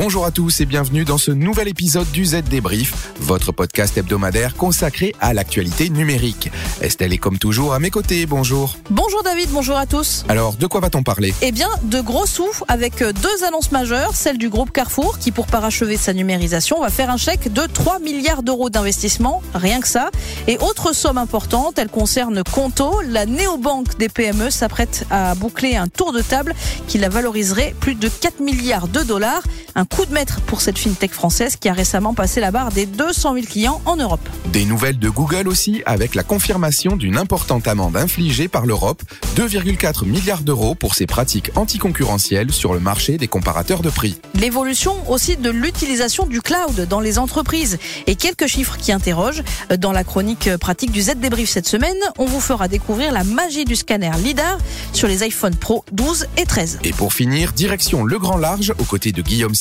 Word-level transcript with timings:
Bonjour 0.00 0.24
à 0.24 0.30
tous 0.30 0.60
et 0.60 0.64
bienvenue 0.64 1.04
dans 1.04 1.18
ce 1.18 1.32
nouvel 1.32 1.66
épisode 1.66 2.08
du 2.12 2.24
Z 2.24 2.42
Débrief, 2.44 3.10
votre 3.18 3.50
podcast 3.50 3.98
hebdomadaire 3.98 4.54
consacré 4.54 5.12
à 5.20 5.34
l'actualité 5.34 5.90
numérique. 5.90 6.52
Estelle 6.80 7.12
est 7.12 7.18
comme 7.18 7.36
toujours 7.36 7.74
à 7.74 7.80
mes 7.80 7.90
côtés, 7.90 8.24
bonjour. 8.24 8.76
Bonjour 8.90 9.24
David, 9.24 9.48
bonjour 9.50 9.76
à 9.76 9.86
tous. 9.86 10.24
Alors, 10.28 10.54
de 10.54 10.68
quoi 10.68 10.80
va-t-on 10.80 11.02
parler? 11.02 11.34
Eh 11.42 11.50
bien, 11.50 11.68
de 11.82 12.00
gros 12.00 12.26
sous 12.26 12.48
avec 12.68 13.02
deux 13.02 13.44
annonces 13.44 13.72
majeures, 13.72 14.14
celle 14.14 14.38
du 14.38 14.48
groupe 14.48 14.70
Carrefour 14.70 15.18
qui 15.18 15.32
pour 15.32 15.48
parachever 15.48 15.96
sa 15.96 16.12
numérisation 16.12 16.80
va 16.80 16.90
faire 16.90 17.10
un 17.10 17.16
chèque 17.16 17.52
de 17.52 17.62
3 17.62 17.98
milliards 17.98 18.44
d'euros 18.44 18.70
d'investissement, 18.70 19.42
rien 19.52 19.80
que 19.80 19.88
ça. 19.88 20.12
Et 20.46 20.58
autre 20.58 20.94
somme 20.94 21.18
importante, 21.18 21.76
elle 21.76 21.88
concerne 21.88 22.44
Conto, 22.44 23.00
la 23.04 23.26
néobanque 23.26 23.98
des 23.98 24.08
PME 24.08 24.50
s'apprête 24.50 25.06
à 25.10 25.34
boucler 25.34 25.74
un 25.74 25.88
tour 25.88 26.12
de 26.12 26.20
table 26.20 26.54
qui 26.86 26.98
la 26.98 27.08
valoriserait 27.08 27.74
plus 27.80 27.96
de 27.96 28.08
4 28.08 28.38
milliards 28.38 28.86
de 28.86 29.02
dollars. 29.02 29.42
Un 29.74 29.87
coup 29.88 30.06
de 30.06 30.12
maître 30.12 30.40
pour 30.42 30.60
cette 30.60 30.78
fintech 30.78 31.12
française 31.12 31.56
qui 31.56 31.68
a 31.68 31.72
récemment 31.72 32.14
passé 32.14 32.40
la 32.40 32.50
barre 32.50 32.70
des 32.70 32.86
200 32.86 33.34
000 33.34 33.46
clients 33.46 33.80
en 33.84 33.96
Europe. 33.96 34.26
Des 34.52 34.64
nouvelles 34.64 34.98
de 34.98 35.08
Google 35.08 35.48
aussi, 35.48 35.82
avec 35.86 36.14
la 36.14 36.22
confirmation 36.22 36.96
d'une 36.96 37.16
importante 37.16 37.66
amende 37.66 37.96
infligée 37.96 38.48
par 38.48 38.66
l'Europe, 38.66 39.02
2,4 39.36 40.06
milliards 40.06 40.42
d'euros 40.42 40.74
pour 40.74 40.94
ses 40.94 41.06
pratiques 41.06 41.50
anticoncurrentielles 41.56 42.52
sur 42.52 42.74
le 42.74 42.80
marché 42.80 43.18
des 43.18 43.28
comparateurs 43.28 43.82
de 43.82 43.90
prix. 43.90 44.20
L'évolution 44.34 44.94
aussi 45.10 45.36
de 45.36 45.50
l'utilisation 45.50 46.26
du 46.26 46.40
cloud 46.40 46.86
dans 46.88 47.00
les 47.00 47.18
entreprises 47.18 47.78
et 48.06 48.14
quelques 48.14 48.46
chiffres 48.46 48.76
qui 48.76 48.92
interrogent. 48.92 49.42
Dans 49.78 49.92
la 49.92 50.04
chronique 50.04 50.56
pratique 50.56 50.92
du 50.92 51.02
Z 51.02 51.16
débrief 51.16 51.50
cette 51.50 51.68
semaine, 51.68 51.96
on 52.18 52.26
vous 52.26 52.40
fera 52.40 52.68
découvrir 52.68 53.12
la 53.12 53.24
magie 53.24 53.64
du 53.64 53.76
scanner 53.76 54.12
LIDAR 54.22 54.58
sur 54.92 55.08
les 55.08 55.22
iPhone 55.22 55.54
Pro 55.54 55.84
12 55.92 56.26
et 56.36 56.44
13. 56.44 56.80
Et 56.84 56.92
pour 56.92 57.12
finir, 57.12 57.52
direction 57.52 58.04
le 58.04 58.18
grand 58.18 58.36
large 58.36 58.72
aux 58.78 58.84
côtés 58.84 59.12
de 59.12 59.22
Guillaume 59.22 59.54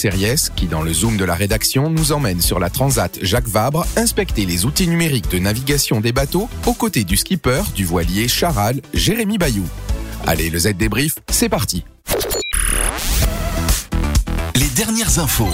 Qui 0.55 0.65
dans 0.65 0.81
le 0.81 0.93
zoom 0.93 1.15
de 1.15 1.25
la 1.25 1.35
rédaction 1.35 1.91
nous 1.91 2.11
emmène 2.11 2.41
sur 2.41 2.57
la 2.57 2.71
Transat 2.71 3.19
Jacques 3.21 3.47
Vabre 3.47 3.85
inspecter 3.95 4.47
les 4.47 4.65
outils 4.65 4.87
numériques 4.87 5.29
de 5.29 5.37
navigation 5.37 6.01
des 6.01 6.11
bateaux 6.11 6.49
aux 6.65 6.73
côtés 6.73 7.03
du 7.03 7.17
skipper, 7.17 7.61
du 7.75 7.85
voilier 7.85 8.27
Charal, 8.27 8.81
Jérémy 8.95 9.37
Bayou. 9.37 9.63
Allez, 10.25 10.49
le 10.49 10.57
Z 10.57 10.73
débrief, 10.73 11.17
c'est 11.29 11.49
parti. 11.49 11.85
Les 14.55 14.69
dernières 14.69 15.19
infos. 15.19 15.53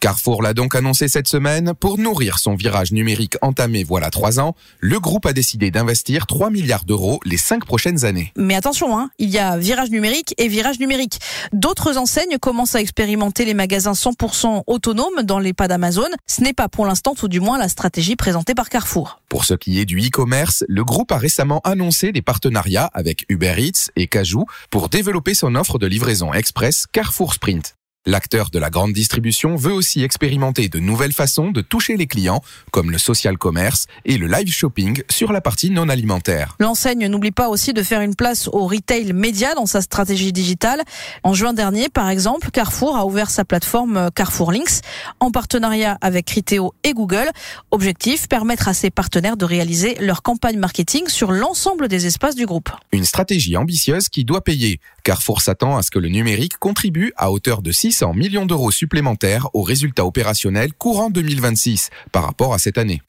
Carrefour 0.00 0.42
l'a 0.42 0.54
donc 0.54 0.76
annoncé 0.76 1.08
cette 1.08 1.26
semaine. 1.26 1.72
Pour 1.74 1.98
nourrir 1.98 2.38
son 2.38 2.54
virage 2.54 2.92
numérique 2.92 3.36
entamé 3.42 3.82
voilà 3.82 4.10
trois 4.10 4.38
ans, 4.38 4.54
le 4.78 5.00
groupe 5.00 5.26
a 5.26 5.32
décidé 5.32 5.72
d'investir 5.72 6.28
3 6.28 6.50
milliards 6.50 6.84
d'euros 6.84 7.18
les 7.24 7.36
cinq 7.36 7.64
prochaines 7.64 8.04
années. 8.04 8.32
Mais 8.36 8.54
attention, 8.54 8.96
hein, 8.96 9.10
il 9.18 9.28
y 9.28 9.38
a 9.38 9.56
virage 9.56 9.90
numérique 9.90 10.36
et 10.38 10.46
virage 10.46 10.78
numérique. 10.78 11.18
D'autres 11.52 11.98
enseignes 11.98 12.38
commencent 12.38 12.76
à 12.76 12.80
expérimenter 12.80 13.44
les 13.44 13.54
magasins 13.54 13.90
100% 13.90 14.62
autonomes 14.68 15.24
dans 15.24 15.40
les 15.40 15.52
pas 15.52 15.66
d'Amazon. 15.66 16.10
Ce 16.28 16.42
n'est 16.42 16.52
pas 16.52 16.68
pour 16.68 16.86
l'instant, 16.86 17.16
tout 17.16 17.26
du 17.26 17.40
moins, 17.40 17.58
la 17.58 17.68
stratégie 17.68 18.14
présentée 18.14 18.54
par 18.54 18.68
Carrefour. 18.68 19.20
Pour 19.28 19.44
ce 19.44 19.54
qui 19.54 19.80
est 19.80 19.84
du 19.84 19.98
e-commerce, 19.98 20.64
le 20.68 20.84
groupe 20.84 21.10
a 21.10 21.18
récemment 21.18 21.60
annoncé 21.64 22.12
des 22.12 22.22
partenariats 22.22 22.88
avec 22.94 23.24
Uber 23.28 23.56
Eats 23.58 23.90
et 23.96 24.06
Cajou 24.06 24.44
pour 24.70 24.90
développer 24.90 25.34
son 25.34 25.56
offre 25.56 25.80
de 25.80 25.88
livraison 25.88 26.32
express 26.32 26.86
Carrefour 26.92 27.34
Sprint. 27.34 27.74
L'acteur 28.08 28.48
de 28.48 28.58
la 28.58 28.70
grande 28.70 28.94
distribution 28.94 29.54
veut 29.54 29.74
aussi 29.74 30.02
expérimenter 30.02 30.70
de 30.70 30.78
nouvelles 30.78 31.12
façons 31.12 31.50
de 31.50 31.60
toucher 31.60 31.98
les 31.98 32.06
clients, 32.06 32.40
comme 32.70 32.90
le 32.90 32.96
social 32.96 33.36
commerce 33.36 33.84
et 34.06 34.16
le 34.16 34.26
live 34.26 34.50
shopping 34.50 35.02
sur 35.10 35.30
la 35.30 35.42
partie 35.42 35.68
non 35.68 35.90
alimentaire. 35.90 36.56
L'enseigne 36.58 37.06
n'oublie 37.08 37.32
pas 37.32 37.50
aussi 37.50 37.74
de 37.74 37.82
faire 37.82 38.00
une 38.00 38.14
place 38.14 38.48
au 38.48 38.66
retail 38.66 39.12
média 39.12 39.54
dans 39.54 39.66
sa 39.66 39.82
stratégie 39.82 40.32
digitale. 40.32 40.80
En 41.22 41.34
juin 41.34 41.52
dernier, 41.52 41.90
par 41.90 42.08
exemple, 42.08 42.50
Carrefour 42.50 42.96
a 42.96 43.04
ouvert 43.04 43.28
sa 43.28 43.44
plateforme 43.44 44.08
Carrefour 44.14 44.52
Links 44.52 44.80
en 45.20 45.30
partenariat 45.30 45.98
avec 46.00 46.24
Criteo 46.24 46.72
et 46.84 46.94
Google. 46.94 47.28
Objectif, 47.72 48.26
permettre 48.26 48.68
à 48.68 48.72
ses 48.72 48.88
partenaires 48.88 49.36
de 49.36 49.44
réaliser 49.44 49.96
leur 50.00 50.22
campagne 50.22 50.56
marketing 50.56 51.08
sur 51.08 51.30
l'ensemble 51.30 51.88
des 51.88 52.06
espaces 52.06 52.36
du 52.36 52.46
groupe. 52.46 52.70
Une 52.90 53.04
stratégie 53.04 53.58
ambitieuse 53.58 54.08
qui 54.08 54.24
doit 54.24 54.42
payer. 54.42 54.80
Carrefour 55.04 55.42
s'attend 55.42 55.76
à 55.76 55.82
ce 55.82 55.90
que 55.90 55.98
le 55.98 56.08
numérique 56.08 56.56
contribue 56.56 57.12
à 57.18 57.30
hauteur 57.30 57.60
de 57.60 57.70
6 57.70 57.97
600 57.98 58.14
millions 58.14 58.46
d'euros 58.46 58.70
supplémentaires 58.70 59.48
aux 59.54 59.62
résultats 59.62 60.06
opérationnels 60.06 60.72
courant 60.72 61.10
2026 61.10 61.90
par 62.12 62.24
rapport 62.24 62.54
à 62.54 62.58
cette 62.58 62.78
année. 62.78 63.02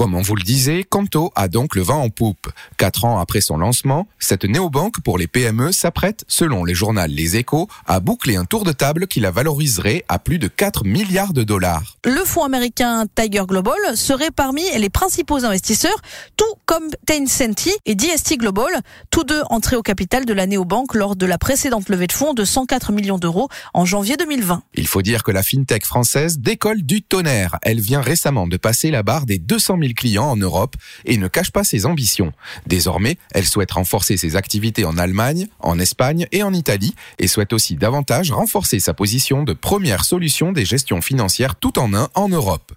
Comme 0.00 0.14
on 0.14 0.22
vous 0.22 0.34
le 0.34 0.42
disait, 0.42 0.82
Kanto 0.88 1.30
a 1.34 1.48
donc 1.48 1.76
le 1.76 1.82
vent 1.82 2.00
en 2.00 2.08
poupe. 2.08 2.48
Quatre 2.78 3.04
ans 3.04 3.18
après 3.18 3.42
son 3.42 3.58
lancement, 3.58 4.08
cette 4.18 4.46
néobanque 4.46 5.02
pour 5.02 5.18
les 5.18 5.26
PME 5.26 5.72
s'apprête, 5.72 6.24
selon 6.26 6.64
les 6.64 6.72
journaux 6.72 7.02
Les 7.06 7.36
Échos, 7.36 7.68
à 7.86 8.00
boucler 8.00 8.36
un 8.36 8.46
tour 8.46 8.64
de 8.64 8.72
table 8.72 9.06
qui 9.06 9.20
la 9.20 9.30
valoriserait 9.30 10.06
à 10.08 10.18
plus 10.18 10.38
de 10.38 10.48
4 10.48 10.86
milliards 10.86 11.34
de 11.34 11.42
dollars. 11.42 11.98
Le 12.06 12.24
fonds 12.24 12.44
américain 12.44 13.04
Tiger 13.14 13.42
Global 13.46 13.76
serait 13.94 14.30
parmi 14.30 14.62
les 14.78 14.88
principaux 14.88 15.44
investisseurs, 15.44 16.00
tout 16.38 16.54
comme 16.64 16.88
Tencent 17.06 17.68
et 17.84 17.94
DST 17.94 18.38
Global, 18.38 18.72
tous 19.10 19.24
deux 19.24 19.42
entrés 19.50 19.76
au 19.76 19.82
capital 19.82 20.24
de 20.24 20.32
la 20.32 20.46
néobanque 20.46 20.94
lors 20.94 21.14
de 21.14 21.26
la 21.26 21.36
précédente 21.36 21.90
levée 21.90 22.06
de 22.06 22.12
fonds 22.12 22.32
de 22.32 22.46
104 22.46 22.92
millions 22.92 23.18
d'euros 23.18 23.50
en 23.74 23.84
janvier 23.84 24.16
2020. 24.16 24.62
Il 24.76 24.86
faut 24.86 25.02
dire 25.02 25.22
que 25.22 25.30
la 25.30 25.42
fintech 25.42 25.84
française 25.84 26.38
décolle 26.38 26.84
du 26.84 27.02
tonnerre. 27.02 27.58
Elle 27.60 27.80
vient 27.80 28.00
récemment 28.00 28.46
de 28.46 28.56
passer 28.56 28.90
la 28.90 29.02
barre 29.02 29.26
des 29.26 29.38
200 29.38 29.76
000 29.90 29.94
clients 29.94 30.30
en 30.30 30.36
Europe 30.36 30.76
et 31.04 31.16
ne 31.16 31.28
cache 31.28 31.50
pas 31.50 31.64
ses 31.64 31.86
ambitions. 31.86 32.32
Désormais, 32.66 33.18
elle 33.32 33.46
souhaite 33.46 33.72
renforcer 33.72 34.16
ses 34.16 34.36
activités 34.36 34.84
en 34.84 34.98
Allemagne, 34.98 35.48
en 35.60 35.78
Espagne 35.78 36.26
et 36.32 36.42
en 36.42 36.52
Italie 36.52 36.94
et 37.18 37.28
souhaite 37.28 37.52
aussi 37.52 37.76
davantage 37.76 38.32
renforcer 38.32 38.80
sa 38.80 38.94
position 38.94 39.42
de 39.42 39.52
première 39.52 40.04
solution 40.04 40.52
des 40.52 40.64
gestions 40.64 41.02
financières 41.02 41.56
tout 41.56 41.78
en 41.78 41.94
un 41.94 42.08
en 42.14 42.28
Europe. 42.28 42.72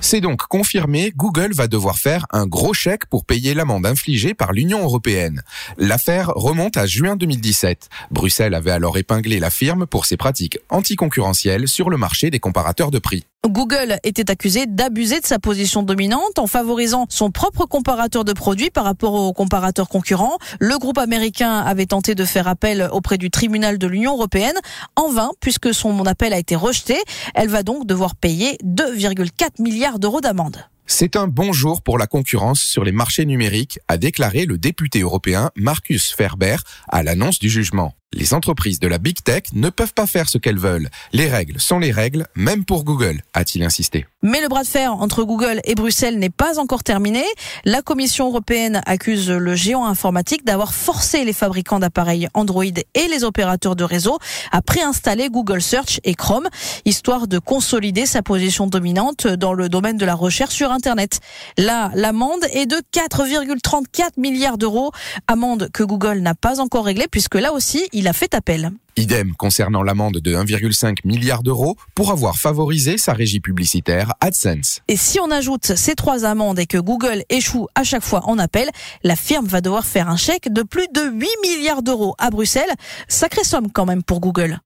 C'est 0.00 0.20
donc 0.20 0.42
confirmé, 0.42 1.12
Google 1.14 1.52
va 1.52 1.66
devoir 1.66 1.98
faire 1.98 2.24
un 2.30 2.46
gros 2.46 2.72
chèque 2.72 3.06
pour 3.06 3.24
payer 3.26 3.52
l'amende 3.52 3.84
infligée 3.84 4.32
par 4.32 4.52
l'Union 4.52 4.82
européenne. 4.82 5.42
L'affaire 5.76 6.28
remonte 6.34 6.76
à 6.76 6.86
juin 6.86 7.16
2017. 7.16 7.88
Bruxelles 8.10 8.54
avait 8.54 8.70
alors 8.70 8.96
épinglé 8.96 9.38
la 9.40 9.50
firme 9.50 9.86
pour 9.86 10.06
ses 10.06 10.16
pratiques 10.16 10.58
anticoncurrentielles 10.70 11.68
sur 11.68 11.90
le 11.90 11.98
marché 11.98 12.30
des 12.30 12.40
comparateurs 12.40 12.90
de 12.90 12.98
prix. 12.98 13.26
Google 13.46 13.98
était 14.02 14.30
accusé 14.30 14.66
d'abuser 14.66 15.20
de 15.20 15.26
sa 15.26 15.38
position 15.38 15.84
dominante 15.84 16.38
en 16.38 16.48
favorisant 16.48 17.06
son 17.08 17.30
propre 17.30 17.66
comparateur 17.66 18.24
de 18.24 18.32
produits 18.32 18.70
par 18.70 18.84
rapport 18.84 19.14
aux 19.14 19.32
comparateurs 19.32 19.88
concurrents. 19.88 20.38
Le 20.58 20.76
groupe 20.78 20.98
américain 20.98 21.58
avait 21.58 21.86
tenté 21.86 22.14
de 22.14 22.24
faire 22.24 22.48
appel 22.48 22.88
auprès 22.92 23.16
du 23.16 23.30
tribunal 23.30 23.78
de 23.78 23.86
l'Union 23.86 24.14
européenne 24.14 24.56
en 24.96 25.10
vain 25.10 25.30
puisque 25.40 25.72
son 25.72 26.04
appel 26.06 26.32
a 26.32 26.38
été 26.38 26.56
rejeté. 26.56 26.96
Elle 27.34 27.48
va 27.48 27.62
donc 27.62 27.86
devoir 27.86 28.16
payer 28.16 28.58
2,4 28.64 29.62
milliards 29.62 30.00
d'euros 30.00 30.20
d'amende. 30.20 30.56
C'est 30.86 31.16
un 31.16 31.28
bon 31.28 31.52
jour 31.52 31.82
pour 31.82 31.98
la 31.98 32.06
concurrence 32.06 32.60
sur 32.60 32.82
les 32.82 32.92
marchés 32.92 33.26
numériques, 33.26 33.78
a 33.88 33.98
déclaré 33.98 34.46
le 34.46 34.56
député 34.56 35.00
européen 35.00 35.50
Marcus 35.54 36.12
Ferber 36.12 36.56
à 36.88 37.02
l'annonce 37.02 37.38
du 37.38 37.50
jugement. 37.50 37.94
Les 38.14 38.32
entreprises 38.32 38.80
de 38.80 38.88
la 38.88 38.96
big 38.96 39.22
tech 39.22 39.42
ne 39.52 39.68
peuvent 39.68 39.92
pas 39.92 40.06
faire 40.06 40.30
ce 40.30 40.38
qu'elles 40.38 40.58
veulent. 40.58 40.88
Les 41.12 41.28
règles 41.28 41.60
sont 41.60 41.78
les 41.78 41.92
règles, 41.92 42.26
même 42.34 42.64
pour 42.64 42.84
Google, 42.84 43.20
a-t-il 43.34 43.62
insisté. 43.62 44.06
Mais 44.22 44.40
le 44.40 44.48
bras 44.48 44.62
de 44.62 44.66
fer 44.66 44.94
entre 44.94 45.24
Google 45.24 45.60
et 45.64 45.74
Bruxelles 45.74 46.18
n'est 46.18 46.30
pas 46.30 46.58
encore 46.58 46.82
terminé. 46.82 47.22
La 47.66 47.82
Commission 47.82 48.28
européenne 48.28 48.80
accuse 48.86 49.30
le 49.30 49.54
géant 49.54 49.84
informatique 49.84 50.46
d'avoir 50.46 50.72
forcé 50.72 51.26
les 51.26 51.34
fabricants 51.34 51.80
d'appareils 51.80 52.28
Android 52.32 52.64
et 52.64 53.08
les 53.08 53.24
opérateurs 53.24 53.76
de 53.76 53.84
réseau 53.84 54.18
à 54.52 54.62
préinstaller 54.62 55.28
Google 55.28 55.60
Search 55.60 56.00
et 56.02 56.14
Chrome, 56.14 56.48
histoire 56.86 57.28
de 57.28 57.38
consolider 57.38 58.06
sa 58.06 58.22
position 58.22 58.68
dominante 58.68 59.26
dans 59.26 59.52
le 59.52 59.68
domaine 59.68 59.98
de 59.98 60.06
la 60.06 60.14
recherche 60.14 60.54
sur 60.54 60.72
Internet. 60.72 61.20
Là, 61.58 61.90
l'amende 61.94 62.44
est 62.54 62.66
de 62.66 62.80
4,34 62.94 64.12
milliards 64.16 64.56
d'euros, 64.56 64.92
amende 65.26 65.68
que 65.74 65.82
Google 65.82 66.20
n'a 66.20 66.34
pas 66.34 66.58
encore 66.58 66.86
réglée 66.86 67.06
puisque 67.10 67.34
là 67.34 67.52
aussi, 67.52 67.86
il 67.98 68.06
a 68.06 68.12
fait 68.12 68.32
appel. 68.34 68.70
Idem 68.96 69.34
concernant 69.34 69.82
l'amende 69.82 70.18
de 70.18 70.34
1,5 70.34 70.98
milliard 71.04 71.42
d'euros 71.42 71.76
pour 71.96 72.12
avoir 72.12 72.36
favorisé 72.36 72.96
sa 72.96 73.12
régie 73.12 73.40
publicitaire 73.40 74.12
AdSense. 74.20 74.80
Et 74.86 74.96
si 74.96 75.18
on 75.18 75.30
ajoute 75.32 75.74
ces 75.74 75.96
trois 75.96 76.24
amendes 76.24 76.60
et 76.60 76.66
que 76.66 76.78
Google 76.78 77.24
échoue 77.28 77.66
à 77.74 77.82
chaque 77.82 78.04
fois 78.04 78.24
en 78.26 78.38
appel, 78.38 78.70
la 79.02 79.16
firme 79.16 79.46
va 79.46 79.60
devoir 79.60 79.84
faire 79.84 80.08
un 80.08 80.16
chèque 80.16 80.52
de 80.52 80.62
plus 80.62 80.86
de 80.94 81.10
8 81.10 81.28
milliards 81.42 81.82
d'euros 81.82 82.14
à 82.18 82.30
Bruxelles. 82.30 82.72
Sacrée 83.08 83.44
somme 83.44 83.72
quand 83.72 83.84
même 83.84 84.04
pour 84.04 84.20
Google. 84.20 84.60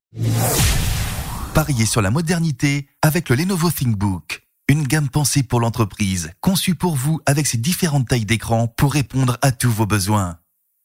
Pariez 1.54 1.86
sur 1.86 2.02
la 2.02 2.10
modernité 2.10 2.88
avec 3.00 3.30
le 3.30 3.36
Lenovo 3.36 3.70
ThinkBook. 3.70 4.42
Une 4.68 4.86
gamme 4.86 5.08
pensée 5.08 5.42
pour 5.42 5.60
l'entreprise, 5.60 6.30
conçue 6.40 6.74
pour 6.74 6.96
vous 6.96 7.20
avec 7.24 7.46
ses 7.46 7.58
différentes 7.58 8.08
tailles 8.08 8.26
d'écran 8.26 8.68
pour 8.68 8.92
répondre 8.92 9.38
à 9.42 9.52
tous 9.52 9.70
vos 9.70 9.86
besoins. 9.86 10.36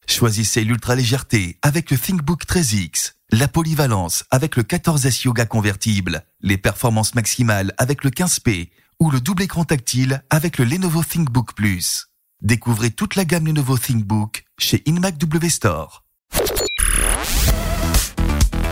Choisissez 0.09 0.63
l'ultra 0.63 0.95
légèreté 0.95 1.57
avec 1.62 1.92
le 1.92 1.98
ThinkBook 1.98 2.45
13X, 2.45 3.13
la 3.31 3.48
polyvalence 3.48 4.24
avec 4.31 4.56
le 4.56 4.63
14S 4.63 5.25
Yoga 5.25 5.45
convertible, 5.45 6.24
les 6.42 6.57
performances 6.57 7.13
maximales 7.13 7.74
avec 7.77 8.04
le 8.04 8.09
15P 8.09 8.69
ou 9.00 9.12
le 9.12 9.19
double 9.19 9.44
écran 9.44 9.65
tactile 9.65 10.24
avec 10.30 10.57
le 10.57 10.65
Lenovo 10.65 11.04
ThinkBook 11.04 11.54
Plus. 11.54 12.07
Découvrez 12.42 12.92
toute 12.92 13.15
la 13.15 13.25
gamme 13.25 13.48
Lenovo 13.48 13.77
ThinkBook 13.77 14.45
chez 14.57 14.81
InMac 14.88 15.18
W 15.18 15.50
Store. 15.50 16.06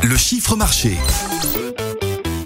Le 0.03 0.17
chiffre 0.17 0.55
marché. 0.55 0.97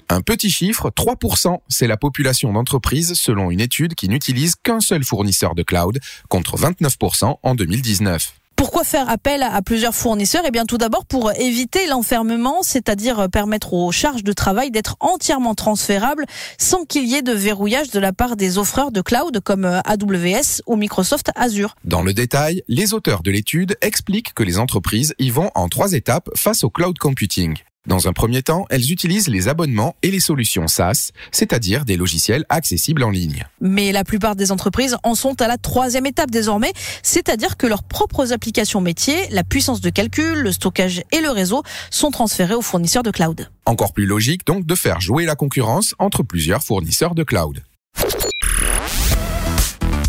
Un 0.10 0.22
petit 0.22 0.50
chiffre, 0.50 0.90
3%, 0.90 1.60
c'est 1.68 1.86
la 1.86 1.96
population 1.96 2.52
d'entreprises 2.52 3.14
selon 3.14 3.52
une 3.52 3.60
étude 3.60 3.94
qui 3.94 4.10
n'utilise 4.10 4.56
qu'un 4.56 4.80
seul 4.80 5.04
fournisseur 5.04 5.54
de 5.54 5.62
cloud, 5.62 6.00
contre 6.30 6.58
29% 6.58 7.38
en 7.44 7.56
2019. 7.56 8.39
Pourquoi 8.60 8.84
faire 8.84 9.10
appel 9.10 9.42
à 9.42 9.62
plusieurs 9.62 9.96
fournisseurs? 9.96 10.44
Eh 10.46 10.52
bien, 10.52 10.66
tout 10.66 10.78
d'abord 10.78 11.06
pour 11.06 11.32
éviter 11.32 11.88
l'enfermement, 11.88 12.62
c'est-à-dire 12.62 13.30
permettre 13.32 13.72
aux 13.72 13.90
charges 13.94 14.26
de 14.26 14.34
travail 14.34 14.70
d'être 14.70 14.98
entièrement 15.00 15.56
transférables 15.56 16.26
sans 16.58 16.84
qu'il 16.84 17.08
y 17.08 17.16
ait 17.16 17.22
de 17.22 17.32
verrouillage 17.32 17.90
de 17.90 18.02
la 18.02 18.12
part 18.12 18.36
des 18.36 18.58
offreurs 18.58 18.92
de 18.92 19.00
cloud 19.00 19.40
comme 19.40 19.64
AWS 19.64 20.62
ou 20.68 20.76
Microsoft 20.76 21.32
Azure. 21.36 21.76
Dans 21.86 22.02
le 22.02 22.14
détail, 22.14 22.62
les 22.68 22.94
auteurs 22.94 23.24
de 23.24 23.32
l'étude 23.32 23.78
expliquent 23.80 24.34
que 24.34 24.44
les 24.44 24.60
entreprises 24.60 25.16
y 25.20 25.30
vont 25.30 25.52
en 25.56 25.70
trois 25.70 25.94
étapes 25.94 26.30
face 26.36 26.66
au 26.66 26.70
cloud 26.70 26.98
computing. 26.98 27.56
Dans 27.90 28.08
un 28.08 28.14
premier 28.14 28.44
temps, 28.44 28.68
elles 28.70 28.92
utilisent 28.92 29.30
les 29.30 29.48
abonnements 29.48 29.96
et 30.04 30.12
les 30.12 30.20
solutions 30.20 30.68
SaaS, 30.68 31.10
c'est-à-dire 31.32 31.86
des 31.86 31.98
logiciels 31.98 32.46
accessibles 32.48 33.02
en 33.02 33.10
ligne. 33.10 33.48
Mais 33.62 33.92
la 33.92 34.04
plupart 34.04 34.36
des 34.36 34.52
entreprises 34.52 34.96
en 35.02 35.16
sont 35.16 35.42
à 35.42 35.48
la 35.48 35.58
troisième 35.58 36.06
étape 36.06 36.30
désormais, 36.30 36.72
c'est-à-dire 37.02 37.58
que 37.58 37.66
leurs 37.66 37.82
propres 37.82 38.32
applications 38.32 38.80
métiers, 38.80 39.28
la 39.32 39.44
puissance 39.44 39.82
de 39.82 39.90
calcul, 39.90 40.38
le 40.38 40.52
stockage 40.52 41.02
et 41.12 41.20
le 41.20 41.32
réseau 41.32 41.64
sont 41.90 42.12
transférés 42.12 42.54
aux 42.54 42.62
fournisseurs 42.62 43.02
de 43.02 43.10
cloud. 43.10 43.50
Encore 43.66 43.94
plus 43.94 44.06
logique 44.06 44.46
donc 44.46 44.68
de 44.68 44.76
faire 44.76 45.02
jouer 45.02 45.26
la 45.26 45.34
concurrence 45.34 45.96
entre 45.98 46.22
plusieurs 46.22 46.62
fournisseurs 46.62 47.16
de 47.16 47.24
cloud. 47.24 47.64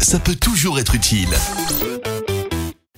Ça 0.02 0.18
peut 0.18 0.36
toujours 0.36 0.78
être 0.78 0.94
utile. 0.94 1.30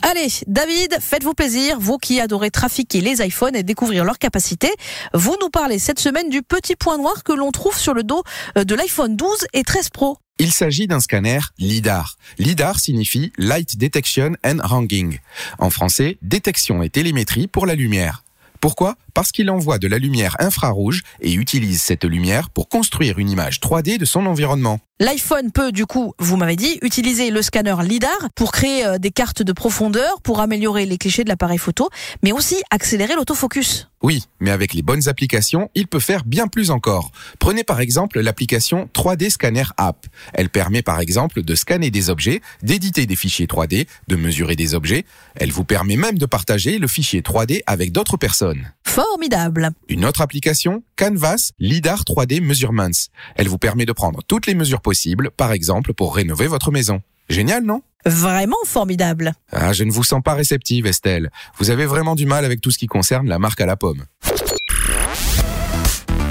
Allez, 0.02 0.28
David, 0.48 0.98
faites-vous 1.00 1.32
plaisir, 1.32 1.78
vous 1.78 1.96
qui 1.96 2.20
adorez 2.20 2.50
trafiquer 2.50 3.00
les 3.00 3.24
iPhones 3.24 3.54
et 3.54 3.62
découvrir 3.62 4.04
leurs 4.04 4.18
capacités. 4.18 4.72
Vous 5.14 5.36
nous 5.40 5.48
parlez 5.48 5.78
cette 5.78 6.00
semaine 6.00 6.28
du 6.28 6.42
petit 6.42 6.74
point 6.74 6.98
noir 6.98 7.22
que 7.22 7.32
l'on 7.32 7.52
trouve 7.52 7.78
sur 7.78 7.94
le 7.94 8.02
dos 8.02 8.24
euh, 8.58 8.64
de 8.64 8.74
l'iPhone 8.74 9.14
12 9.16 9.46
et 9.52 9.62
13 9.62 9.90
Pro. 9.90 10.18
Il 10.40 10.52
s'agit 10.52 10.88
d'un 10.88 10.98
scanner 10.98 11.38
LIDAR. 11.58 12.16
LIDAR 12.38 12.80
signifie 12.80 13.32
Light 13.38 13.78
Detection 13.78 14.32
and 14.44 14.58
Ranging. 14.64 15.20
En 15.58 15.70
français, 15.70 16.18
détection 16.20 16.82
et 16.82 16.90
télémétrie 16.90 17.46
pour 17.46 17.64
la 17.64 17.76
lumière. 17.76 18.24
Pourquoi? 18.60 18.96
Parce 19.14 19.32
qu'il 19.32 19.50
envoie 19.50 19.78
de 19.78 19.88
la 19.88 19.98
lumière 19.98 20.36
infrarouge 20.38 21.02
et 21.20 21.32
utilise 21.32 21.82
cette 21.82 22.04
lumière 22.04 22.50
pour 22.50 22.68
construire 22.68 23.18
une 23.18 23.30
image 23.30 23.60
3D 23.60 23.98
de 23.98 24.04
son 24.04 24.26
environnement. 24.26 24.80
L'iPhone 25.00 25.50
peut 25.50 25.72
du 25.72 25.84
coup, 25.84 26.14
vous 26.20 26.36
m'avez 26.36 26.54
dit, 26.54 26.78
utiliser 26.80 27.30
le 27.30 27.42
scanner 27.42 27.74
LIDAR 27.82 28.30
pour 28.36 28.52
créer 28.52 28.86
euh, 28.86 28.98
des 28.98 29.10
cartes 29.10 29.42
de 29.42 29.52
profondeur, 29.52 30.20
pour 30.22 30.38
améliorer 30.40 30.86
les 30.86 30.96
clichés 30.96 31.24
de 31.24 31.28
l'appareil 31.28 31.58
photo, 31.58 31.88
mais 32.22 32.30
aussi 32.30 32.62
accélérer 32.70 33.16
l'autofocus. 33.16 33.88
Oui, 34.02 34.24
mais 34.38 34.50
avec 34.50 34.74
les 34.74 34.82
bonnes 34.82 35.08
applications, 35.08 35.70
il 35.74 35.88
peut 35.88 35.98
faire 35.98 36.24
bien 36.24 36.46
plus 36.46 36.70
encore. 36.70 37.10
Prenez 37.40 37.64
par 37.64 37.80
exemple 37.80 38.20
l'application 38.20 38.88
3D 38.94 39.30
Scanner 39.30 39.64
App. 39.76 40.06
Elle 40.34 40.50
permet 40.50 40.82
par 40.82 41.00
exemple 41.00 41.42
de 41.42 41.54
scanner 41.54 41.90
des 41.90 42.10
objets, 42.10 42.40
d'éditer 42.62 43.06
des 43.06 43.16
fichiers 43.16 43.46
3D, 43.46 43.88
de 44.06 44.16
mesurer 44.16 44.54
des 44.54 44.74
objets. 44.74 45.04
Elle 45.34 45.50
vous 45.50 45.64
permet 45.64 45.96
même 45.96 46.18
de 46.18 46.26
partager 46.26 46.78
le 46.78 46.86
fichier 46.86 47.22
3D 47.22 47.62
avec 47.66 47.90
d'autres 47.90 48.16
personnes. 48.16 48.72
Formidable. 49.10 49.70
Une 49.88 50.04
autre 50.04 50.20
application, 50.20 50.84
Canvas 50.96 51.50
LIDAR 51.58 52.02
3D 52.04 52.40
Measurements. 52.40 53.10
Elle 53.34 53.48
vous 53.48 53.58
permet 53.58 53.84
de 53.84 53.92
prendre 53.92 54.20
toutes 54.22 54.46
les 54.46 54.54
mesures 54.54 54.80
possibles, 54.80 55.30
par 55.36 55.50
exemple 55.52 55.92
pour 55.92 56.14
rénover 56.14 56.46
votre 56.46 56.70
maison. 56.70 57.02
Génial, 57.28 57.64
non? 57.64 57.82
Vraiment 58.06 58.56
formidable. 58.64 59.32
Ah, 59.50 59.72
je 59.72 59.82
ne 59.82 59.90
vous 59.90 60.04
sens 60.04 60.22
pas 60.24 60.34
réceptive, 60.34 60.86
Estelle. 60.86 61.30
Vous 61.58 61.70
avez 61.70 61.86
vraiment 61.86 62.14
du 62.14 62.26
mal 62.26 62.44
avec 62.44 62.60
tout 62.60 62.70
ce 62.70 62.78
qui 62.78 62.86
concerne 62.86 63.28
la 63.28 63.40
marque 63.40 63.60
à 63.60 63.66
la 63.66 63.76
pomme. 63.76 64.04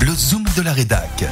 Le 0.02 0.14
zoom 0.14 0.46
de 0.56 0.62
la 0.62 0.72
rédac. 0.72 1.26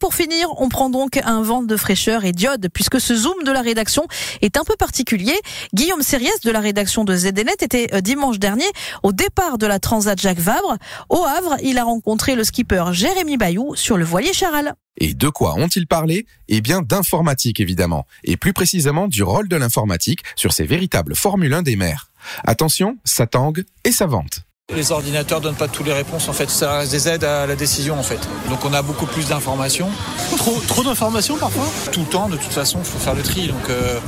Pour 0.00 0.14
finir, 0.14 0.48
on 0.56 0.70
prend 0.70 0.88
donc 0.88 1.20
un 1.22 1.42
vent 1.42 1.62
de 1.62 1.76
fraîcheur 1.76 2.24
et 2.24 2.32
diode, 2.32 2.68
puisque 2.72 2.98
ce 2.98 3.14
zoom 3.14 3.44
de 3.44 3.52
la 3.52 3.60
rédaction 3.60 4.06
est 4.40 4.56
un 4.56 4.64
peu 4.64 4.74
particulier. 4.74 5.38
Guillaume 5.74 6.02
Sériès 6.02 6.40
de 6.40 6.50
la 6.50 6.60
rédaction 6.60 7.04
de 7.04 7.14
ZDNet 7.14 7.56
était 7.60 7.94
euh, 7.94 8.00
dimanche 8.00 8.38
dernier 8.38 8.64
au 9.02 9.12
départ 9.12 9.58
de 9.58 9.66
la 9.66 9.78
Transat 9.78 10.18
Jacques 10.18 10.38
Vabre. 10.38 10.78
Au 11.10 11.22
Havre, 11.24 11.56
il 11.62 11.76
a 11.76 11.84
rencontré 11.84 12.34
le 12.34 12.44
skipper 12.44 12.82
Jérémy 12.92 13.36
Bayou 13.36 13.76
sur 13.76 13.98
le 13.98 14.04
voilier 14.06 14.32
Charal. 14.32 14.72
Et 14.96 15.12
de 15.12 15.28
quoi 15.28 15.54
ont-ils 15.56 15.86
parlé? 15.86 16.24
Eh 16.48 16.62
bien 16.62 16.80
d'informatique 16.80 17.60
évidemment, 17.60 18.06
et 18.24 18.38
plus 18.38 18.54
précisément 18.54 19.06
du 19.06 19.22
rôle 19.22 19.48
de 19.48 19.56
l'informatique 19.56 20.20
sur 20.34 20.54
ces 20.54 20.64
véritables 20.64 21.14
Formule 21.14 21.52
1 21.52 21.62
des 21.62 21.76
mers. 21.76 22.10
Attention, 22.44 22.96
ça 23.04 23.26
tangue 23.26 23.64
et 23.84 23.92
ça 23.92 24.06
vente. 24.06 24.46
Les 24.74 24.92
ordinateurs 24.92 25.40
donnent 25.40 25.56
pas 25.56 25.68
toutes 25.68 25.86
les 25.86 25.92
réponses 25.92 26.28
en 26.28 26.32
fait, 26.32 26.48
ça 26.48 26.78
reste 26.78 26.92
des 26.92 27.08
aides 27.08 27.24
à 27.24 27.46
la 27.46 27.56
décision 27.56 27.98
en 27.98 28.02
fait. 28.02 28.20
Donc 28.48 28.64
on 28.64 28.72
a 28.72 28.82
beaucoup 28.82 29.06
plus 29.06 29.26
d'informations. 29.26 29.88
Trop, 30.36 30.60
trop 30.66 30.84
d'informations 30.84 31.36
parfois 31.36 31.64
Tout 31.90 32.00
le 32.00 32.06
temps, 32.06 32.28
de 32.28 32.36
toute 32.36 32.52
façon, 32.52 32.78
il 32.80 32.84
faut 32.84 32.98
faire 32.98 33.14
le 33.14 33.22
tri. 33.22 33.48
Donc 33.48 33.68
euh, 33.68 33.98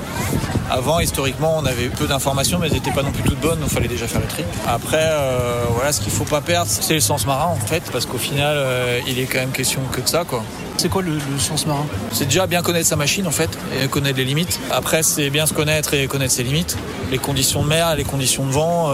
avant, 0.70 1.00
historiquement, 1.00 1.56
on 1.59 1.67
avait 1.67 1.88
peu 1.88 2.06
d'informations, 2.06 2.59
mais 2.59 2.69
elles 2.69 2.75
n'étaient 2.75 2.93
pas 2.93 3.03
non 3.03 3.11
plus 3.11 3.23
toutes 3.25 3.41
bonnes, 3.41 3.59
donc 3.59 3.69
il 3.70 3.75
fallait 3.75 3.88
déjà 3.88 4.06
faire 4.06 4.20
le 4.20 4.29
tri. 4.29 4.44
Après, 4.67 5.03
euh, 5.03 5.64
voilà, 5.75 5.93
ce 5.93 6.00
qu'il 6.00 6.12
faut 6.12 6.25
pas 6.25 6.41
perdre, 6.41 6.70
c'est 6.70 6.94
le 6.94 7.00
sens 7.00 7.26
marin 7.26 7.47
en 7.47 7.67
fait, 7.67 7.82
parce 7.93 8.06
qu'au 8.06 8.19
final, 8.19 8.55
euh, 8.56 9.00
il 9.09 9.19
est 9.19 9.25
quand 9.26 9.41
même 9.41 9.53
question 9.53 9.81
que 9.91 10.00
de 10.00 10.09
ça 10.09 10.25
quoi. 10.25 10.44
C'est 10.79 10.88
quoi 10.88 11.03
le, 11.03 11.12
le 11.12 11.38
sens 11.38 11.67
marin? 11.67 11.85
C'est 12.12 12.25
déjà 12.25 12.47
bien 12.47 12.62
connaître 12.62 12.88
sa 12.88 12.97
machine 12.97 13.26
en 13.26 13.31
fait, 13.32 13.50
et 13.82 13.88
connaître 13.88 14.17
les 14.19 14.25
limites. 14.25 14.59
Après, 14.70 15.03
c'est 15.03 15.29
bien 15.29 15.47
se 15.47 15.53
connaître 15.53 15.93
et 15.94 16.06
connaître 16.06 16.32
ses 16.32 16.43
limites. 16.44 16.76
Les 17.11 17.19
conditions 17.19 17.62
de 17.62 17.69
mer, 17.69 17.94
les 17.94 18.05
conditions 18.05 18.47
de 18.47 18.53
vent, 18.53 18.91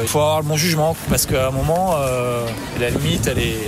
il 0.00 0.06
faut 0.06 0.20
avoir 0.20 0.40
le 0.40 0.46
bon 0.46 0.56
jugement, 0.56 0.94
parce 1.08 1.26
qu'à 1.26 1.48
un 1.48 1.50
moment, 1.50 1.94
euh, 1.98 2.44
la 2.80 2.90
limite, 2.90 3.26
elle 3.26 3.38
est 3.38 3.58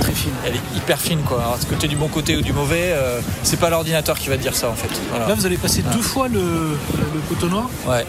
Très 0.00 0.12
fine. 0.12 0.32
elle 0.46 0.54
est 0.54 0.76
hyper 0.76 0.98
fine 0.98 1.20
quoi. 1.22 1.40
Alors, 1.40 1.56
est-ce 1.56 1.66
que 1.66 1.86
du 1.86 1.96
bon 1.96 2.08
côté 2.08 2.36
ou 2.36 2.42
du 2.42 2.52
mauvais, 2.52 2.92
euh, 2.92 3.20
c'est 3.42 3.58
pas 3.58 3.68
l'ordinateur 3.70 4.18
qui 4.18 4.28
va 4.28 4.36
te 4.36 4.42
dire 4.42 4.54
ça 4.54 4.68
en 4.68 4.74
fait. 4.74 4.88
Voilà. 5.10 5.26
Là, 5.28 5.34
vous 5.34 5.44
allez 5.46 5.56
passer 5.56 5.82
deux 5.92 6.02
fois 6.02 6.28
le, 6.28 6.38
le 6.40 7.20
coton 7.28 7.46
noir. 7.48 7.68
Ouais. 7.86 8.04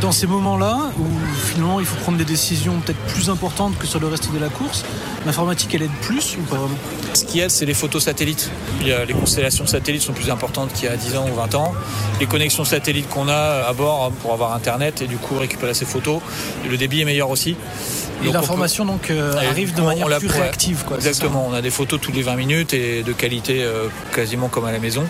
Dans 0.00 0.12
ces 0.12 0.28
moments-là, 0.28 0.92
où 0.98 1.04
finalement 1.48 1.80
il 1.80 1.86
faut 1.86 1.96
prendre 1.96 2.18
des 2.18 2.24
décisions 2.24 2.78
peut-être 2.80 3.00
plus 3.08 3.30
importantes 3.30 3.76
que 3.78 3.86
sur 3.86 3.98
le 3.98 4.06
reste 4.06 4.32
de 4.32 4.38
la 4.38 4.48
course, 4.48 4.84
l'informatique 5.26 5.74
elle 5.74 5.82
aide 5.82 5.98
plus 6.02 6.36
ou 6.38 6.42
pas 6.42 6.56
vraiment? 6.56 6.76
Ce 7.14 7.24
qui 7.24 7.40
aide, 7.40 7.50
c'est 7.50 7.66
les 7.66 7.74
photos 7.74 8.04
satellites. 8.04 8.50
Les 8.84 9.12
constellations 9.12 9.66
satellites 9.66 10.02
sont 10.02 10.12
plus 10.12 10.30
importantes 10.30 10.72
qu'il 10.72 10.84
y 10.84 10.88
a 10.88 10.96
10 10.96 11.16
ans 11.16 11.26
ou 11.28 11.34
20 11.34 11.54
ans. 11.56 11.74
Les 12.20 12.26
connexions 12.26 12.64
satellites 12.64 13.08
qu'on 13.08 13.28
a 13.28 13.66
à 13.68 13.72
bord 13.72 14.12
pour 14.22 14.32
avoir 14.32 14.52
Internet 14.52 15.02
et 15.02 15.08
du 15.08 15.16
coup 15.16 15.36
récupérer 15.36 15.74
ces 15.74 15.84
photos. 15.84 16.20
Le 16.70 16.76
débit 16.76 17.00
est 17.00 17.04
meilleur 17.04 17.30
aussi. 17.30 17.56
Et 18.24 18.32
l'information 18.32 18.84
donc 18.84 19.10
euh, 19.10 19.32
arrive 19.36 19.74
de 19.74 19.80
on- 19.80 19.84
manière 19.86 20.06
on 20.06 20.18
plus 20.18 20.28
réactive. 20.28 20.84
Quoi, 20.86 20.96
Exactement, 20.96 21.46
on 21.48 21.52
a 21.54 21.62
des 21.62 21.70
photos 21.70 22.00
tous 22.00 22.12
les 22.12 22.22
20 22.22 22.36
minutes 22.36 22.74
et 22.74 23.02
de 23.02 23.12
qualité 23.12 23.62
euh, 23.62 23.86
quasiment 24.14 24.48
comme 24.48 24.64
à 24.64 24.72
la 24.72 24.78
maison. 24.78 25.04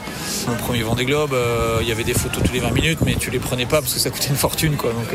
Mon 0.46 0.54
premier 0.56 0.82
Vendée 0.82 1.04
Globe, 1.04 1.32
euh, 1.32 1.78
il 1.80 1.88
y 1.88 1.92
avait 1.92 2.04
des 2.04 2.14
photos 2.14 2.42
tous 2.44 2.52
les 2.52 2.60
20 2.60 2.70
minutes, 2.72 2.98
mais 3.04 3.14
tu 3.14 3.30
les 3.30 3.38
prenais 3.38 3.66
pas 3.66 3.80
parce 3.80 3.94
que 3.94 4.00
ça 4.00 4.10
coûtait 4.10 4.28
une 4.28 4.36
fortune. 4.36 4.76
Quoi. 4.76 4.92
Donc, 4.92 5.08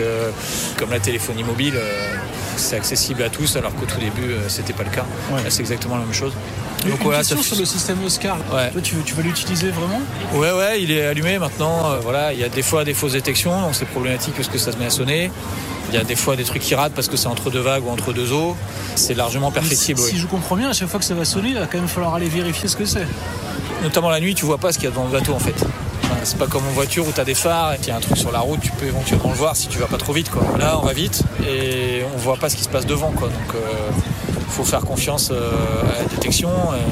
comme 0.78 0.90
la 0.92 1.00
téléphonie 1.00 1.44
mobile, 1.44 1.76
c'est 2.58 2.76
accessible 2.76 3.24
à 3.24 3.30
tous, 3.30 3.56
alors 3.56 3.74
qu'au 3.76 3.86
tout 3.86 4.00
début, 4.00 4.32
euh, 4.34 4.48
c'était 4.50 4.74
pas 4.74 4.84
le 4.84 4.90
cas. 4.90 5.06
Ouais. 5.32 5.42
C'est 5.50 5.62
exactement 5.62 5.96
la 5.98 6.04
même 6.06 6.14
chose. 6.14 6.34
Une 6.86 6.92
Donc 6.92 7.00
voilà, 7.04 7.20
question 7.20 7.38
ça 7.38 7.44
sur 7.44 7.56
le 7.58 7.66
système 7.66 8.04
Oscar. 8.06 8.38
Ouais. 8.54 8.70
Toi, 8.72 8.82
tu, 8.82 8.96
tu 9.06 9.14
vas 9.14 9.22
l'utiliser 9.24 9.70
vraiment? 9.70 10.02
Ouais, 10.34 10.52
ouais, 10.52 10.82
il 10.82 10.92
est 10.92 11.06
allumé 11.06 11.40
maintenant. 11.40 11.92
euh, 11.92 12.00
voilà, 12.02 12.34
il 12.34 12.40
y 12.40 12.44
a 12.44 12.50
des 12.50 12.62
fois 12.62 12.84
des 12.84 12.94
fausses 12.94 13.14
détections, 13.14 13.62
donc 13.62 13.74
c'est 13.76 13.86
problématique 13.86 14.34
parce 14.36 14.50
que 14.50 14.58
ça 14.58 14.72
se 14.72 14.78
met 14.78 14.86
à 14.86 14.90
sonner. 14.90 15.32
Il 15.90 15.96
y 15.96 15.98
a 15.98 16.04
des 16.04 16.16
fois 16.16 16.36
des 16.36 16.44
trucs 16.44 16.62
qui 16.64 16.74
ratent 16.76 16.94
parce 16.94 17.08
que 17.08 17.18
c'est 17.18 17.28
entre 17.28 17.52
deux 17.52 17.60
vagues 17.60 17.86
ou 17.86 17.90
entre 17.90 18.14
deux 18.14 18.32
eaux. 18.34 18.56
C'est 18.96 19.14
largement 19.14 19.52
perfectible. 19.52 20.00
si, 20.00 20.06
oui. 20.06 20.12
si 20.12 20.18
je 20.18 20.28
comprends 20.28 20.56
bien, 20.56 20.70
à 20.70 20.74
chaque 20.74 20.90
fois 20.90 21.00
que 21.00 21.06
ça 21.06 21.14
va 21.14 21.24
sonner, 21.24 21.50
il 21.50 21.56
va 21.56 21.68
quand 21.68 21.78
même 21.78 21.88
falloir 21.88 22.16
aller 22.16 22.30
vérifier 22.30 22.68
ce 22.68 22.76
que 22.76 22.86
c'est. 22.86 23.06
Notamment 23.84 24.10
la 24.10 24.20
nuit, 24.20 24.34
tu 24.34 24.46
vois 24.46 24.58
pas 24.58 24.72
ce 24.72 24.78
qu'il 24.80 24.86
y 24.86 24.88
a 24.88 24.92
devant 24.92 25.04
le 25.06 25.12
bateau 25.12 25.34
en 25.34 25.40
fait. 25.40 25.56
C'est 26.24 26.38
pas 26.38 26.48
comme 26.48 26.66
en 26.68 26.72
voiture 26.72 27.08
où 27.08 27.12
tu 27.12 27.20
as 27.20 27.26
des 27.26 27.36
phares 27.36 27.74
et 27.74 27.78
qu'il 27.78 27.92
a 27.92 27.98
un 27.98 28.00
truc 28.00 28.18
sur 28.18 28.32
la 28.32 28.40
route, 28.40 28.60
tu 28.62 28.72
peux 28.72 28.86
éventuellement 28.86 29.30
le 29.30 29.36
voir 29.36 29.56
si 29.56 29.68
tu 29.68 29.80
vas 29.80 29.88
pas 29.88 29.98
trop 29.98 30.14
vite. 30.14 30.30
Là, 30.58 30.80
on 30.80 30.86
va 30.86 30.94
vite 30.94 31.24
et 31.48 32.04
on 32.14 32.18
voit 32.18 32.38
pas 32.38 32.50
ce 32.50 32.56
qui 32.56 32.64
se 32.64 32.70
passe 32.70 32.86
devant. 32.86 33.12
Donc, 33.12 33.32
euh, 33.56 33.60
faut 34.54 34.64
faire 34.64 34.82
confiance 34.82 35.32
euh, 35.32 35.52
à 35.96 36.04
la 36.04 36.06
détection. 36.06 36.50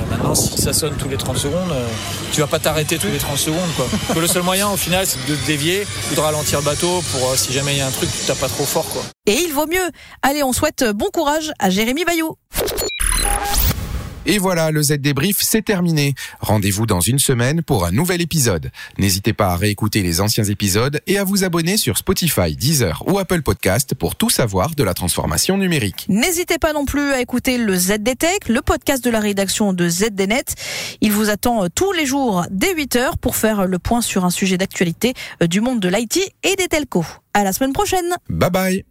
Maintenant, 0.09 0.33
si 0.33 0.59
ça 0.59 0.73
sonne 0.73 0.95
tous 0.97 1.07
les 1.07 1.17
30 1.17 1.37
secondes, 1.37 1.71
euh, 1.71 1.87
tu 2.33 2.41
vas 2.41 2.47
pas 2.47 2.57
t'arrêter 2.59 2.97
tous 2.97 3.07
les 3.07 3.19
30 3.19 3.37
secondes. 3.37 3.59
Le 4.15 4.27
seul 4.27 4.41
moyen, 4.41 4.69
au 4.69 4.77
final, 4.77 5.05
c'est 5.05 5.23
de 5.27 5.35
te 5.35 5.45
dévier 5.45 5.85
ou 6.11 6.15
de 6.15 6.19
ralentir 6.19 6.59
le 6.59 6.65
bateau 6.65 7.01
pour 7.11 7.29
euh, 7.29 7.35
si 7.35 7.53
jamais 7.53 7.73
il 7.73 7.77
y 7.77 7.81
a 7.81 7.87
un 7.87 7.91
truc, 7.91 8.09
tu 8.11 8.25
tapes 8.25 8.39
pas 8.39 8.49
trop 8.49 8.65
fort. 8.65 8.87
Et 9.27 9.33
il 9.33 9.53
vaut 9.53 9.67
mieux. 9.67 9.89
Allez, 10.23 10.43
on 10.43 10.53
souhaite 10.53 10.83
bon 10.95 11.09
courage 11.13 11.51
à 11.59 11.69
Jérémy 11.69 12.03
Bayou. 12.03 12.35
Et 14.25 14.37
voilà, 14.37 14.69
le 14.69 14.83
Z 14.83 14.99
débrief, 14.99 15.37
c'est 15.41 15.63
terminé. 15.63 16.13
Rendez-vous 16.39 16.85
dans 16.85 16.99
une 16.99 17.17
semaine 17.17 17.63
pour 17.63 17.85
un 17.85 17.91
nouvel 17.91 18.21
épisode. 18.21 18.71
N'hésitez 18.99 19.33
pas 19.33 19.47
à 19.47 19.55
réécouter 19.55 20.03
les 20.03 20.21
anciens 20.21 20.43
épisodes 20.43 21.01
et 21.07 21.17
à 21.17 21.23
vous 21.23 21.43
abonner 21.43 21.75
sur 21.75 21.97
Spotify, 21.97 22.55
Deezer 22.55 23.03
ou 23.07 23.17
Apple 23.17 23.41
Podcast 23.41 23.95
pour 23.95 24.15
tout 24.15 24.29
savoir 24.29 24.75
de 24.75 24.83
la 24.83 24.93
transformation 24.93 25.57
numérique. 25.57 26.05
N'hésitez 26.07 26.59
pas 26.59 26.73
non 26.73 26.85
plus 26.85 27.11
à 27.13 27.21
écouter 27.21 27.57
le 27.57 27.75
ZDTech, 27.75 28.47
le 28.47 28.61
podcast 28.61 29.03
de 29.03 29.09
la 29.09 29.19
rédaction 29.19 29.73
de 29.73 29.89
ZDNet. 29.89 30.55
Il 31.01 31.11
vous 31.11 31.29
attend 31.29 31.63
euh, 31.63 31.67
tous 31.73 31.91
les 31.91 32.05
jours 32.05 32.45
dès 32.51 32.75
8h 32.75 33.17
pour 33.19 33.35
faire 33.35 33.65
le 33.65 33.79
point 33.79 34.01
sur 34.01 34.23
un 34.23 34.29
sujet 34.29 34.57
d'actualité 34.57 35.13
euh, 35.41 35.47
du 35.47 35.61
monde 35.61 35.79
de 35.79 35.89
l'IT 35.89 36.19
et 36.43 36.55
des 36.55 36.67
telcos. 36.67 37.05
À 37.33 37.43
la 37.43 37.53
semaine 37.53 37.73
prochaine. 37.73 38.15
Bye 38.29 38.51
bye. 38.51 38.90